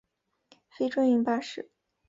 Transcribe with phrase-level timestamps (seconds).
[0.67, 1.69] 非专营巴士。